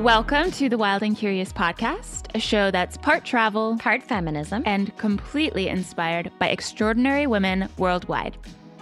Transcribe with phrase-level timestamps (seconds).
[0.00, 4.96] Welcome to the Wild and Curious podcast, a show that's part travel, part feminism, and
[4.96, 8.34] completely inspired by extraordinary women worldwide.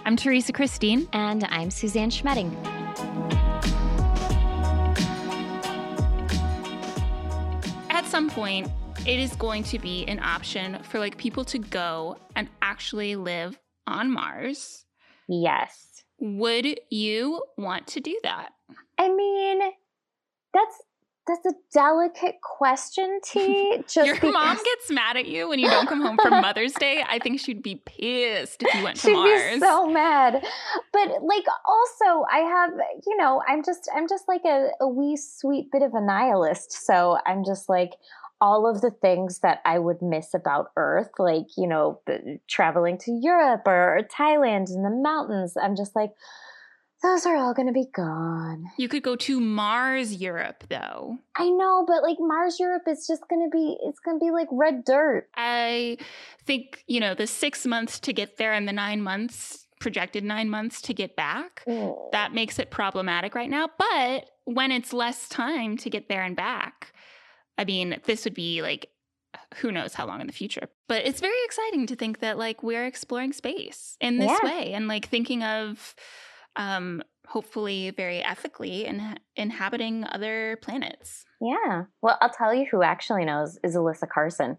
[0.05, 1.09] I'm Teresa Christine.
[1.11, 2.55] And I'm Suzanne Schmetting.
[7.89, 8.69] At some point,
[9.05, 13.59] it is going to be an option for like people to go and actually live
[13.87, 14.85] on Mars.
[15.27, 16.01] Yes.
[16.17, 18.51] Would you want to do that?
[18.97, 19.59] I mean,
[20.53, 20.81] that's
[21.29, 23.77] that's a delicate question, T.
[23.87, 24.33] Just Your because...
[24.33, 27.03] mom gets mad at you when you don't come home for Mother's Day.
[27.07, 29.41] I think she'd be pissed if you went to she'd Mars.
[29.43, 30.43] She'd be so mad.
[30.91, 32.71] But like, also, I have,
[33.05, 36.71] you know, I'm just, I'm just like a, a wee sweet bit of a nihilist.
[36.71, 37.91] So I'm just like,
[38.41, 41.99] all of the things that I would miss about Earth, like, you know,
[42.47, 45.57] traveling to Europe or, or Thailand in the mountains.
[45.61, 46.11] I'm just like,
[47.01, 48.65] those are all going to be gone.
[48.77, 51.17] You could go to Mars Europe though.
[51.35, 54.31] I know, but like Mars Europe is just going to be it's going to be
[54.31, 55.29] like red dirt.
[55.35, 55.97] I
[56.45, 60.49] think, you know, the 6 months to get there and the 9 months projected 9
[60.49, 61.63] months to get back.
[61.67, 62.11] Mm.
[62.11, 66.35] That makes it problematic right now, but when it's less time to get there and
[66.35, 66.93] back,
[67.57, 68.89] I mean, this would be like
[69.57, 70.69] who knows how long in the future.
[70.87, 74.49] But it's very exciting to think that like we're exploring space in this yeah.
[74.49, 75.95] way and like thinking of
[76.55, 81.25] um, hopefully very ethically in, inhabiting other planets.
[81.41, 81.83] Yeah.
[82.01, 84.57] Well, I'll tell you who actually knows is Alyssa Carson.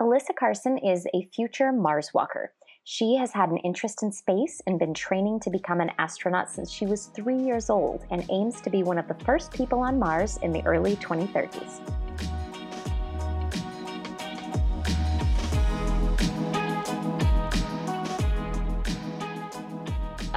[0.00, 2.52] Alyssa Carson is a future Mars walker.
[2.84, 6.70] She has had an interest in space and been training to become an astronaut since
[6.70, 9.98] she was three years old and aims to be one of the first people on
[9.98, 12.05] Mars in the early 2030s.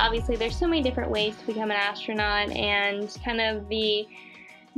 [0.10, 4.08] Obviously there's so many different ways to become an astronaut and kind of the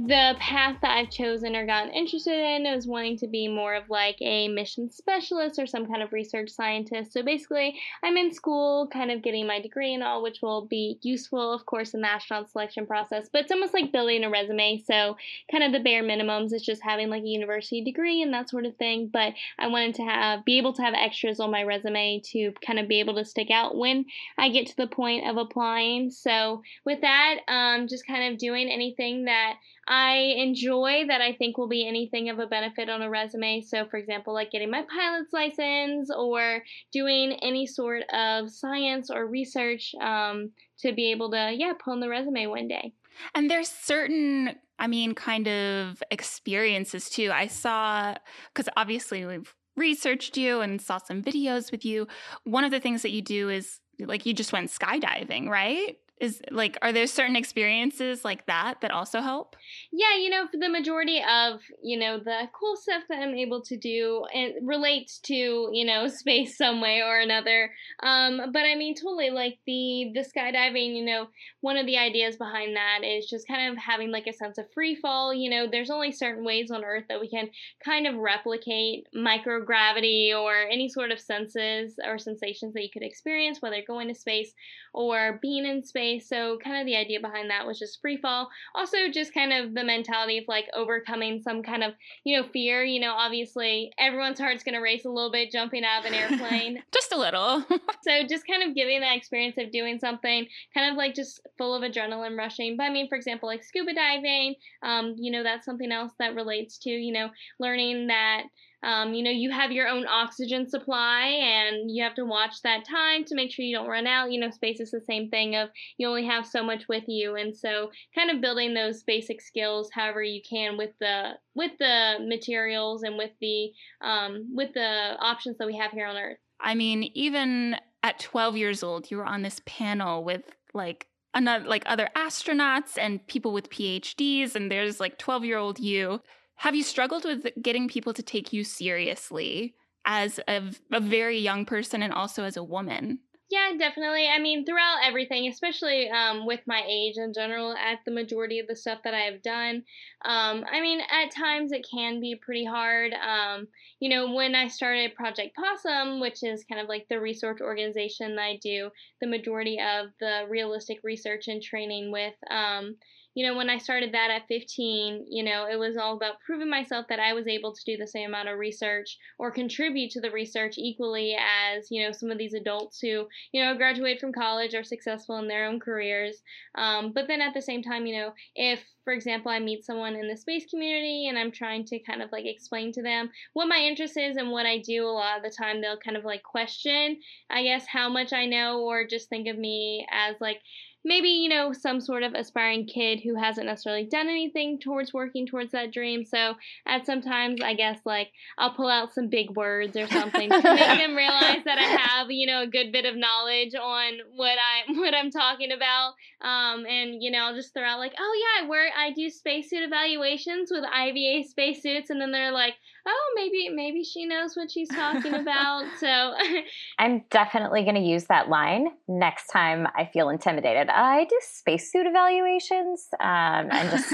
[0.08, 3.90] the path that I've chosen or gotten interested in is wanting to be more of
[3.90, 7.14] like a mission specialist or some kind of research scientist.
[7.14, 10.98] So basically, I'm in school, kind of getting my degree and all, which will be
[11.04, 13.30] useful, of course, in the astronaut selection process.
[13.32, 14.82] But it's almost like building a resume.
[14.84, 15.18] So,
[15.52, 18.66] kind of the bare minimums is just having like a university degree and that sort
[18.66, 19.10] of thing.
[19.12, 22.80] But I wanted to have be able to have extras on my resume to kind
[22.80, 24.06] of be able to stick out when
[24.38, 26.10] I get to the point of applying.
[26.10, 29.58] So, with that, um, just kind of doing anything that
[29.92, 33.60] I enjoy that I think will be anything of a benefit on a resume.
[33.60, 36.64] So, for example, like getting my pilot's license or
[36.94, 42.00] doing any sort of science or research um, to be able to, yeah, pull in
[42.00, 42.94] the resume one day.
[43.36, 47.30] And there's certain, I mean, kind of experiences too.
[47.34, 48.16] I saw,
[48.54, 52.08] because obviously we've researched you and saw some videos with you.
[52.46, 55.98] One of the things that you do is like you just went skydiving, right?
[56.22, 59.56] Is like are there certain experiences like that that also help?
[59.92, 63.62] Yeah you know for the majority of you know the cool stuff that i'm able
[63.64, 67.72] to do it relates to you know space some way or another.
[68.04, 71.28] Um but i mean totally like the the skydiving you know
[71.62, 74.72] one of the ideas behind that is just kind of having like a sense of
[74.74, 75.34] free fall.
[75.34, 77.50] You know there's only certain ways on earth that we can
[77.84, 83.60] kind of replicate microgravity or any sort of senses or sensations that you could experience
[83.60, 84.54] whether going to space
[84.94, 88.50] or being in space so, kind of the idea behind that was just free fall.
[88.76, 92.84] Also, just kind of the mentality of like overcoming some kind of, you know, fear.
[92.84, 96.14] You know, obviously, everyone's heart's going to race a little bit jumping out of an
[96.14, 96.84] airplane.
[96.94, 97.64] just a little.
[98.04, 101.76] so, just kind of giving that experience of doing something kind of like just full
[101.76, 102.78] of adrenaline rushing.
[102.78, 106.36] But I mean, for example, like scuba diving, um, you know, that's something else that
[106.36, 107.30] relates to, you know,
[107.60, 108.44] learning that
[108.84, 112.86] um, you know, you have your own oxygen supply and you have to watch that
[112.88, 114.32] time to make sure you don't run out.
[114.32, 117.36] You know, space is the same thing of you only have so much with you.
[117.36, 122.18] And so kind of building those basic skills however you can with the with the
[122.28, 123.72] materials and with the
[124.02, 126.40] um, with the options that we have here on Earth.
[126.60, 130.44] I mean, even at 12 years old, you were on this panel with
[130.74, 135.80] like another like other astronauts and people with PhDs and there's like 12 year old
[135.80, 136.22] you
[136.62, 139.74] have you struggled with getting people to take you seriously
[140.06, 140.62] as a,
[140.92, 143.18] a very young person and also as a woman?
[143.50, 144.28] Yeah, definitely.
[144.28, 148.68] I mean, throughout everything, especially um, with my age in general, at the majority of
[148.68, 149.78] the stuff that I have done,
[150.24, 153.12] um, I mean, at times it can be pretty hard.
[153.14, 153.68] Um,
[154.00, 158.36] you know, when I started Project Possum, which is kind of like the research organization
[158.36, 162.98] that I do the majority of the realistic research and training with, um,
[163.34, 166.70] you know, when I started that at 15, you know, it was all about proving
[166.70, 170.22] myself that I was able to do the same amount of research or contribute to
[170.22, 174.34] the research equally as, you know, some of these adults who, you know, graduate from
[174.34, 176.42] college are successful in their own careers.
[176.76, 180.16] Um, but then at the same time, you know, if, for example, I meet someone
[180.16, 183.68] in the space community and I'm trying to kind of like explain to them what
[183.68, 186.26] my interest is and what I do, a lot of the time they'll kind of
[186.26, 187.20] like question,
[187.50, 190.62] I guess, how much I know or just think of me as like,
[191.04, 195.48] maybe you know some sort of aspiring kid who hasn't necessarily done anything towards working
[195.48, 196.26] towards that dream.
[196.26, 196.56] So
[196.88, 200.98] at sometimes i guess like i'll pull out some big words or something to make
[200.98, 204.92] them realize that i have you know a good bit of knowledge on what i
[205.00, 206.14] what i'm talking about.
[206.42, 209.30] Um, and you know i'll just throw out like oh yeah i work i do
[209.30, 212.10] spacesuit evaluations with IVA spacesuits.
[212.10, 212.76] And then they're like
[213.08, 215.86] oh maybe maybe she knows what she's talking about.
[216.00, 216.08] So
[217.00, 222.06] i'm definitely going to use that line next time i feel intimidated I do spacesuit
[222.06, 223.08] evaluations.
[223.20, 224.14] Um, and just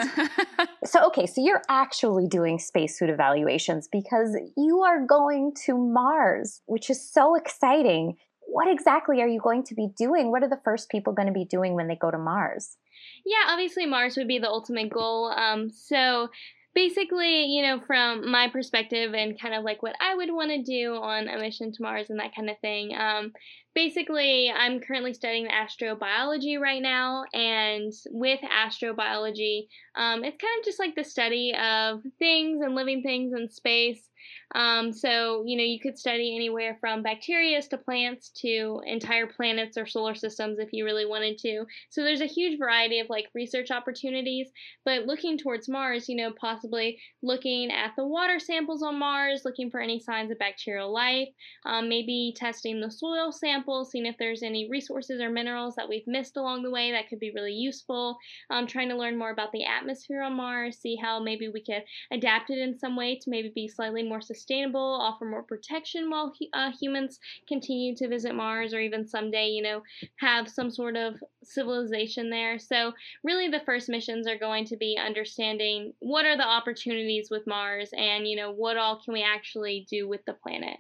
[0.86, 6.90] so okay, so you're actually doing spacesuit evaluations because you are going to Mars, which
[6.90, 8.18] is so exciting.
[8.48, 10.32] What exactly are you going to be doing?
[10.32, 12.78] What are the first people going to be doing when they go to Mars?
[13.26, 15.32] Yeah, obviously Mars would be the ultimate goal.
[15.36, 16.30] Um, so
[16.78, 20.62] basically, you know, from my perspective and kind of like what I would want to
[20.62, 22.96] do on a mission to Mars and that kind of thing.
[22.96, 23.34] Um,
[23.74, 29.66] basically, I'm currently studying astrobiology right now, and with astrobiology,
[29.96, 34.08] um, it's kind of just like the study of things and living things in space.
[34.56, 39.78] Um, so, you know, you could study anywhere from bacteria to plants to entire planets
[39.78, 41.66] or solar systems if you really wanted to.
[41.90, 44.48] So, there's a huge variety of like research opportunities.
[44.86, 49.70] But looking towards Mars, you know, possibly looking at the water samples on Mars, looking
[49.70, 51.30] for any signs of bacterial life,
[51.66, 56.08] um, maybe testing the soil samples, seeing if there's any resources or minerals that we've
[56.08, 58.18] missed along the way that could be really useful,
[58.50, 61.84] um, trying to learn more about the atmosphere on Mars, see how maybe we could
[62.12, 66.10] adapt it in some way to maybe be slightly more sustainable sustainable, offer more protection
[66.10, 69.82] while uh, humans continue to visit Mars, or even someday, you know,
[70.18, 72.60] have some sort of civilization there.
[72.60, 72.94] So,
[73.24, 77.90] really, the first missions are going to be understanding what are the opportunities with Mars
[77.94, 80.78] and, you know, what all can we actually do with the planet.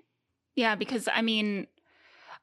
[0.55, 1.67] Yeah, because I mean,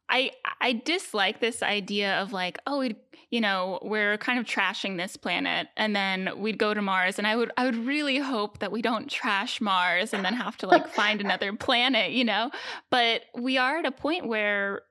[0.08, 2.96] I I dislike this idea of like, oh, we'd,
[3.30, 7.26] you know, we're kind of trashing this planet and then we'd go to Mars and
[7.26, 10.66] I would I would really hope that we don't trash Mars and then have to
[10.66, 12.50] like find another planet, you know?
[12.90, 14.82] But we are at a point where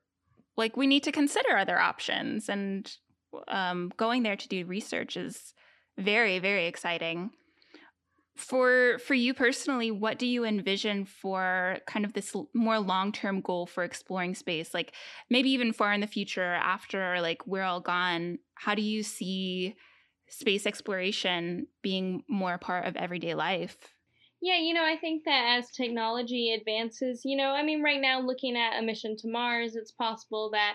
[0.57, 2.92] like we need to consider other options and
[3.48, 5.54] um, going there to do research is
[5.98, 7.31] very very exciting
[8.35, 13.65] for for you personally what do you envision for kind of this more long-term goal
[13.65, 14.74] for exploring space?
[14.74, 14.94] Like
[15.30, 19.75] maybe even far in the future after like we're all gone how do you see
[20.27, 23.77] space exploration being more part of everyday life?
[24.41, 28.19] Yeah, you know, I think that as technology advances, you know, I mean, right now,
[28.19, 30.74] looking at a mission to Mars, it's possible that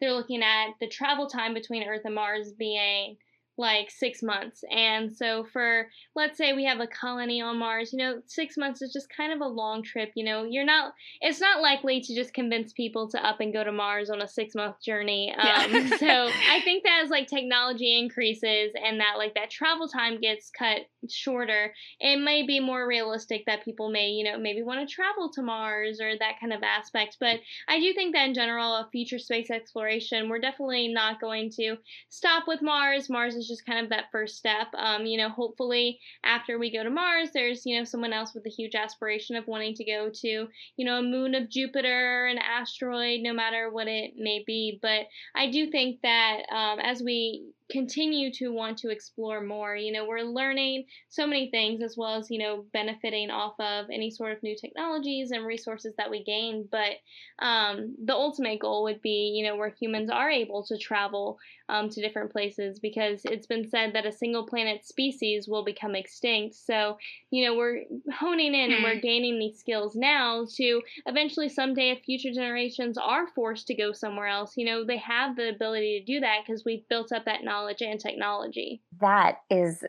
[0.00, 3.16] they're looking at the travel time between Earth and Mars being
[3.58, 4.64] like six months.
[4.70, 8.80] And so, for let's say we have a colony on Mars, you know, six months
[8.82, 10.12] is just kind of a long trip.
[10.14, 13.64] You know, you're not, it's not likely to just convince people to up and go
[13.64, 15.34] to Mars on a six month journey.
[15.36, 15.86] Um, yeah.
[15.98, 20.50] so, I think that as like technology increases and that like that travel time gets
[20.50, 24.94] cut shorter, it may be more realistic that people may, you know, maybe want to
[24.94, 27.16] travel to Mars or that kind of aspect.
[27.18, 31.50] But I do think that in general, a future space exploration, we're definitely not going
[31.56, 31.76] to
[32.08, 33.10] stop with Mars.
[33.10, 34.68] Mars is just kind of that first step.
[34.76, 38.46] Um, you know, hopefully after we go to Mars, there's, you know, someone else with
[38.46, 40.28] a huge aspiration of wanting to go to,
[40.76, 44.78] you know, a moon of Jupiter, an asteroid, no matter what it may be.
[44.80, 49.76] But I do think that um, as we continue to want to explore more.
[49.76, 53.86] You know, we're learning so many things as well as, you know, benefiting off of
[53.92, 56.68] any sort of new technologies and resources that we gain.
[56.70, 56.96] But
[57.44, 61.90] um, the ultimate goal would be, you know, where humans are able to travel um,
[61.90, 66.54] to different places because it's been said that a single planet species will become extinct.
[66.54, 66.96] So,
[67.30, 67.82] you know, we're
[68.18, 69.00] honing in and we're hmm.
[69.00, 74.28] gaining these skills now to eventually someday, if future generations are forced to go somewhere
[74.28, 77.44] else, you know, they have the ability to do that because we've built up that
[77.44, 78.82] knowledge knowledge and technology.
[79.00, 79.84] That is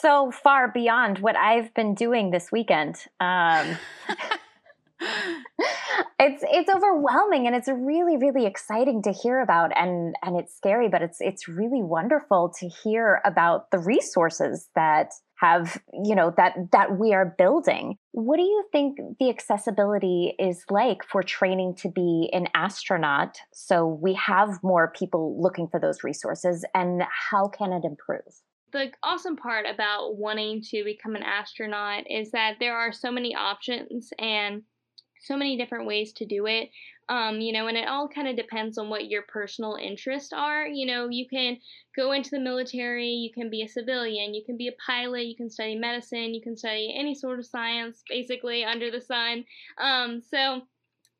[0.00, 2.96] so far beyond what I've been doing this weekend.
[3.20, 3.76] Um,
[6.18, 10.88] it's it's overwhelming and it's really really exciting to hear about and and it's scary
[10.88, 16.54] but it's it's really wonderful to hear about the resources that have you know that
[16.72, 17.96] that we are building.
[18.12, 23.86] What do you think the accessibility is like for training to be an astronaut so
[23.86, 28.22] we have more people looking for those resources and how can it improve?
[28.72, 33.34] The awesome part about wanting to become an astronaut is that there are so many
[33.34, 34.62] options and
[35.24, 36.70] so many different ways to do it.
[37.08, 40.66] Um, you know, and it all kind of depends on what your personal interests are.
[40.66, 41.58] You know, you can
[41.94, 45.36] go into the military, you can be a civilian, you can be a pilot, you
[45.36, 49.44] can study medicine, you can study any sort of science, basically under the sun.
[49.78, 50.62] Um, so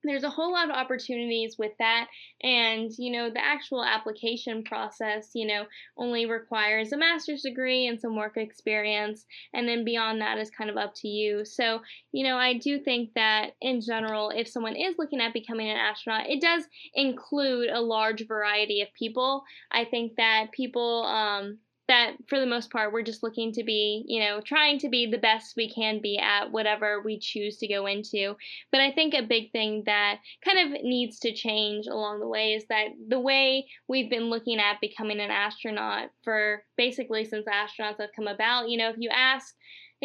[0.05, 2.07] there's a whole lot of opportunities with that.
[2.43, 5.65] And you know the actual application process you know
[5.97, 9.25] only requires a master's degree and some work experience.
[9.53, 11.45] And then beyond that is kind of up to you.
[11.45, 11.81] So
[12.13, 15.77] you know i do think that in general if someone is looking at becoming an
[15.77, 19.45] astronaut it does include a large variety of people.
[19.71, 24.05] I think that people um, that for the most part we're just looking to be
[24.07, 27.69] you know trying to be the best we can be at whatever we choose to
[27.69, 28.37] go into.
[28.71, 32.55] But i think a big thing that kind of needs to change along the way
[32.55, 38.01] is that the way we've been looking at becoming an astronaut for basically since astronauts
[38.01, 39.55] have come about you know if you ask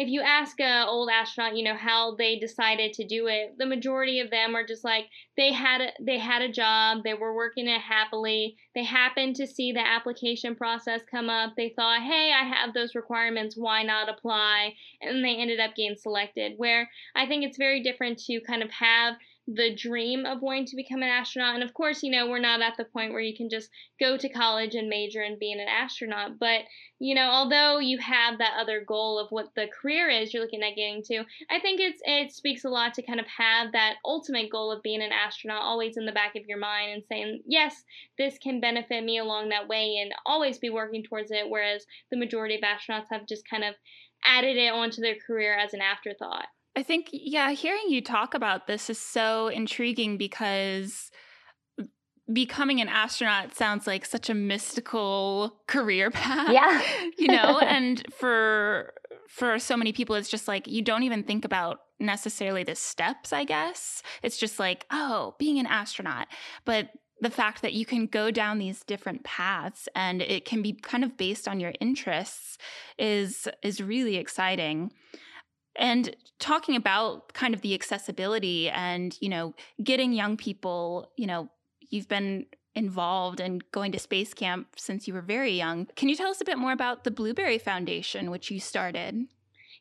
[0.00, 3.66] if you ask a old astronaut, you know, how they decided to do it, the
[3.66, 5.04] majority of them are just like
[5.36, 8.56] they had a, they had a job, they were working it happily.
[8.74, 11.52] They happened to see the application process come up.
[11.54, 15.98] They thought, "Hey, I have those requirements, why not apply?" And they ended up getting
[15.98, 16.54] selected.
[16.56, 19.16] Where I think it's very different to kind of have
[19.52, 21.54] the dream of wanting to become an astronaut.
[21.54, 24.16] And of course, you know, we're not at the point where you can just go
[24.16, 26.38] to college and major in being an astronaut.
[26.38, 26.62] But,
[27.00, 30.62] you know, although you have that other goal of what the career is you're looking
[30.62, 33.94] at getting to, I think it's it speaks a lot to kind of have that
[34.04, 37.42] ultimate goal of being an astronaut always in the back of your mind and saying,
[37.46, 37.82] yes,
[38.18, 41.48] this can benefit me along that way and always be working towards it.
[41.48, 43.74] Whereas the majority of astronauts have just kind of
[44.24, 46.46] added it onto their career as an afterthought.
[46.76, 51.10] I think, yeah, hearing you talk about this is so intriguing because
[52.32, 56.52] becoming an astronaut sounds like such a mystical career path.
[56.52, 56.82] Yeah.
[57.18, 58.92] you know, and for
[59.28, 63.32] for so many people it's just like you don't even think about necessarily the steps,
[63.32, 64.02] I guess.
[64.22, 66.28] It's just like, oh, being an astronaut.
[66.64, 70.72] But the fact that you can go down these different paths and it can be
[70.72, 72.56] kind of based on your interests
[72.98, 74.90] is is really exciting
[75.80, 81.48] and talking about kind of the accessibility and you know getting young people you know
[81.80, 82.46] you've been
[82.76, 86.40] involved in going to space camp since you were very young can you tell us
[86.40, 89.26] a bit more about the blueberry foundation which you started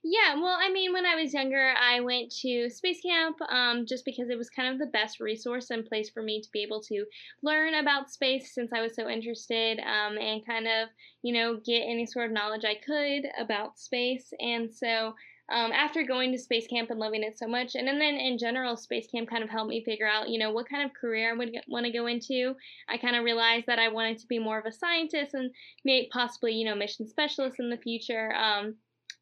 [0.02, 4.06] yeah, well, I mean, when I was younger, I went to space camp um, just
[4.06, 6.82] because it was kind of the best resource and place for me to be able
[6.84, 7.06] to
[7.44, 10.88] learn about space since I was so interested um, and kind of,
[11.22, 14.32] you know, get any sort of knowledge I could about space.
[14.40, 15.16] And so
[15.52, 18.38] um, after going to space camp and loving it so much, and, and then in
[18.38, 21.32] general, space camp kind of helped me figure out, you know, what kind of career
[21.32, 22.56] I would want to go into.
[22.88, 25.52] I kind of realized that I wanted to be more of a scientist and
[25.84, 28.34] maybe possibly, you know, mission specialist in the future.
[28.34, 28.76] Um,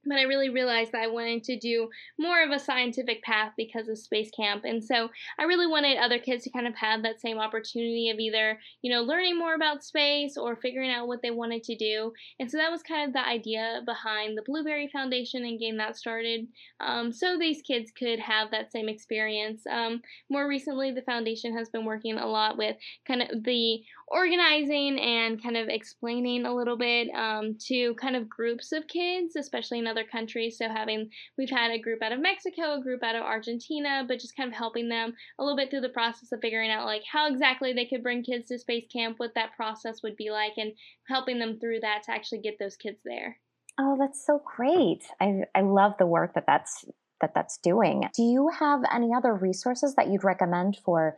[0.05, 3.87] but I really realized that I wanted to do more of a scientific path because
[3.87, 4.63] of space camp.
[4.63, 8.19] And so I really wanted other kids to kind of have that same opportunity of
[8.19, 12.13] either, you know, learning more about space or figuring out what they wanted to do.
[12.39, 15.97] And so that was kind of the idea behind the Blueberry Foundation and getting that
[15.97, 16.47] started
[16.79, 19.65] um, so these kids could have that same experience.
[19.67, 24.99] Um, more recently, the foundation has been working a lot with kind of the organizing
[24.99, 29.79] and kind of explaining a little bit um, to kind of groups of kids, especially
[29.79, 30.57] in other countries.
[30.57, 34.19] So having we've had a group out of Mexico, a group out of Argentina, but
[34.19, 37.03] just kind of helping them a little bit through the process of figuring out like
[37.11, 40.53] how exactly they could bring kids to space camp, what that process would be like,
[40.57, 40.71] and
[41.07, 43.37] helping them through that to actually get those kids there.
[43.79, 45.03] Oh, that's so great!
[45.19, 46.85] I I love the work that that's
[47.21, 48.03] that that's doing.
[48.15, 51.17] Do you have any other resources that you'd recommend for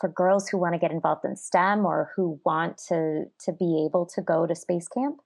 [0.00, 3.84] for girls who want to get involved in STEM or who want to to be
[3.86, 5.20] able to go to space camp?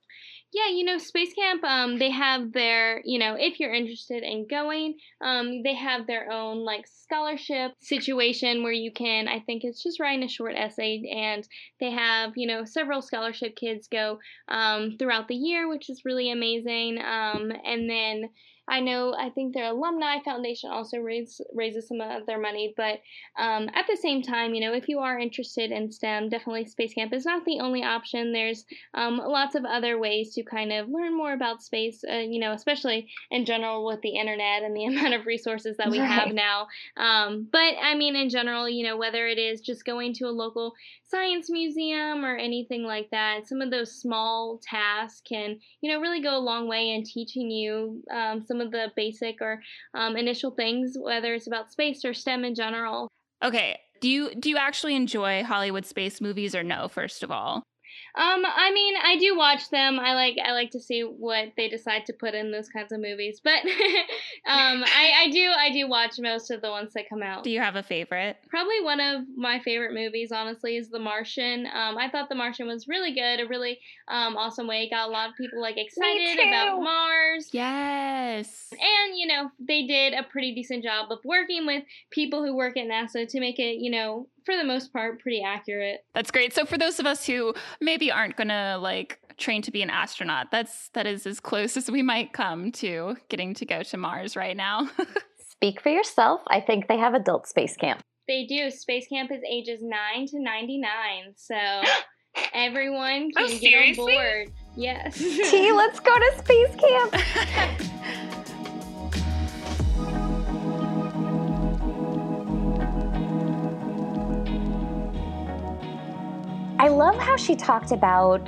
[0.55, 4.47] Yeah, you know, Space Camp, um, they have their, you know, if you're interested in
[4.47, 9.83] going, um, they have their own like scholarship situation where you can, I think it's
[9.83, 11.45] just writing a short essay, and
[11.81, 16.31] they have, you know, several scholarship kids go um, throughout the year, which is really
[16.31, 16.99] amazing.
[16.99, 18.29] Um, and then
[18.67, 22.99] I know I think their alumni foundation also raise, raises some of their money, but
[23.37, 26.93] um, at the same time, you know, if you are interested in STEM, definitely Space
[26.93, 28.33] Camp is not the only option.
[28.33, 32.39] There's um, lots of other ways to kind of learn more about space, uh, you
[32.39, 36.09] know, especially in general with the internet and the amount of resources that we right.
[36.09, 36.67] have now.
[36.97, 40.31] Um, but I mean, in general, you know, whether it is just going to a
[40.31, 45.99] local science museum or anything like that, some of those small tasks can, you know,
[45.99, 49.61] really go a long way in teaching you um, some of the basic or
[49.93, 53.07] um, initial things, whether it's about space or STEM in general.
[53.43, 53.79] Okay.
[54.01, 56.87] Do you do you actually enjoy Hollywood space movies or no?
[56.87, 57.63] First of all,
[58.15, 59.99] Um, I mean, I do watch them.
[59.99, 62.99] I like I like to see what they decide to put in those kinds of
[63.01, 63.41] movies.
[63.43, 63.59] But
[64.45, 67.43] um, I, I do I do watch most of the ones that come out.
[67.43, 68.37] Do you have a favorite?
[68.49, 71.67] Probably one of my favorite movies, honestly, is The Martian.
[71.67, 74.83] Um, I thought The Martian was really good, a really um, awesome way.
[74.83, 77.49] It got a lot of people like excited about Mars.
[77.51, 78.69] Yes.
[78.71, 82.77] And you know, they did a pretty decent job of working with people who work
[82.77, 85.99] at NASA to make it, you know, for the most part, pretty accurate.
[86.13, 86.53] That's great.
[86.53, 90.47] So for those of us who maybe aren't gonna like train to be an astronaut,
[90.51, 94.35] that's that is as close as we might come to getting to go to Mars
[94.35, 94.89] right now.
[95.49, 96.41] Speak for yourself.
[96.47, 98.01] I think they have adult space camp.
[98.27, 98.69] They do.
[98.71, 101.33] Space camp is ages nine to ninety nine.
[101.35, 101.55] So
[102.53, 104.51] everyone Oh, can get on board.
[104.75, 105.17] Yes.
[105.17, 107.81] T, let's go to space camp.
[116.95, 118.47] love how she talked about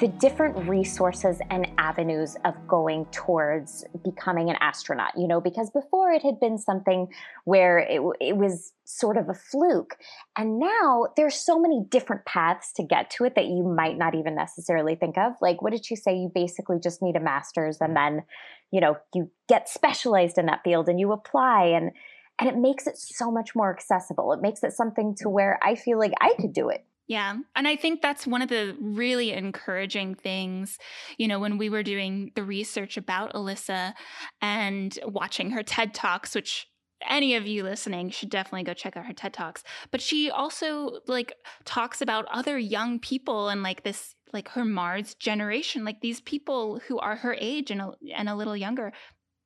[0.00, 6.10] the different resources and avenues of going towards becoming an astronaut, you know, because before
[6.10, 7.06] it had been something
[7.44, 9.96] where it, it was sort of a fluke.
[10.36, 14.16] And now there's so many different paths to get to it that you might not
[14.16, 15.34] even necessarily think of.
[15.40, 16.16] Like, what did she say?
[16.16, 18.24] You basically just need a master's and then,
[18.72, 21.92] you know, you get specialized in that field and you apply and
[22.40, 24.32] and it makes it so much more accessible.
[24.32, 26.84] It makes it something to where I feel like I could do it.
[27.10, 27.38] Yeah.
[27.56, 30.78] And I think that's one of the really encouraging things,
[31.18, 33.94] you know, when we were doing the research about Alyssa
[34.40, 36.68] and watching her TED Talks, which
[37.04, 39.64] any of you listening should definitely go check out her TED Talks.
[39.90, 45.16] But she also like talks about other young people and like this like her Mars
[45.16, 48.92] generation, like these people who are her age and a, and a little younger,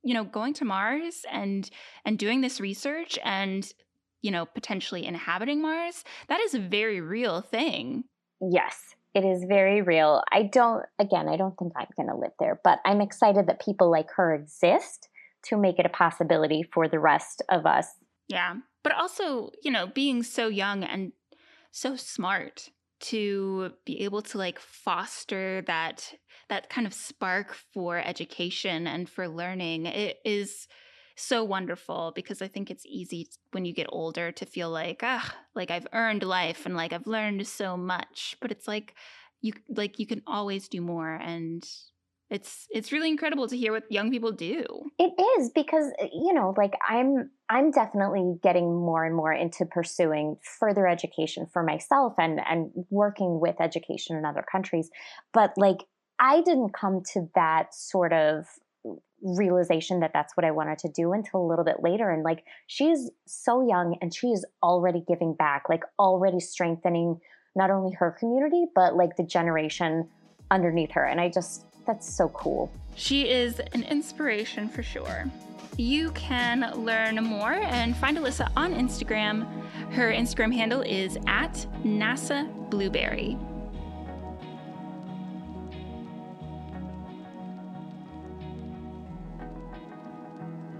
[0.02, 1.70] you know, going to Mars and
[2.04, 3.72] and doing this research and
[4.24, 8.04] you know, potentially inhabiting Mars, that is a very real thing.
[8.40, 8.80] Yes,
[9.14, 10.22] it is very real.
[10.32, 13.62] I don't, again, I don't think I'm going to live there, but I'm excited that
[13.62, 15.10] people like her exist
[15.44, 17.86] to make it a possibility for the rest of us.
[18.26, 18.54] Yeah.
[18.82, 21.12] But also, you know, being so young and
[21.70, 26.14] so smart to be able to like foster that
[26.48, 30.66] that kind of spark for education and for learning it is
[31.16, 35.34] so wonderful because I think it's easy when you get older to feel like, ah,
[35.54, 38.36] like I've earned life and like I've learned so much.
[38.40, 38.94] But it's like
[39.40, 41.64] you like you can always do more and
[42.30, 44.64] it's it's really incredible to hear what young people do.
[44.98, 50.36] It is because you know, like I'm I'm definitely getting more and more into pursuing
[50.58, 54.90] further education for myself and and working with education in other countries.
[55.32, 55.78] But like
[56.18, 58.46] I didn't come to that sort of
[59.24, 62.10] realization that that's what I wanted to do until a little bit later.
[62.10, 67.20] And like, she's so young and she is already giving back, like, already strengthening
[67.56, 70.08] not only her community, but like the generation
[70.50, 71.04] underneath her.
[71.04, 72.70] And I just, that's so cool.
[72.96, 75.24] She is an inspiration for sure.
[75.76, 79.46] You can learn more and find Alyssa on Instagram.
[79.90, 83.36] Her Instagram handle is at NASA Blueberry.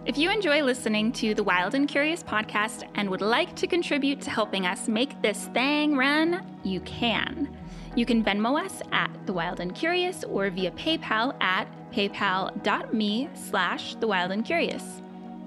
[0.07, 4.21] If you enjoy listening to the Wild and Curious podcast and would like to contribute
[4.21, 7.57] to helping us make this thing run, you can.
[7.97, 13.95] You can Venmo us at The Wild and Curious or via PayPal at paypal.me slash
[13.95, 15.01] The Wild and Curious.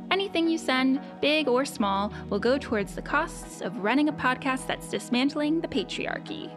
[0.10, 4.66] Anything you send, big or small, will go towards the costs of running a podcast
[4.66, 6.52] that's dismantling the patriarchy.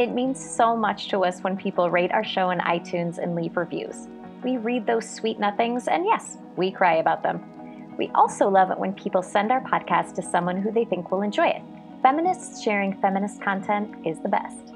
[0.00, 3.56] It means so much to us when people rate our show in iTunes and leave
[3.56, 4.08] reviews.
[4.44, 7.96] We read those sweet nothings, and yes, we cry about them.
[7.98, 11.22] We also love it when people send our podcast to someone who they think will
[11.22, 11.62] enjoy it.
[12.02, 14.72] Feminists sharing feminist content is the best.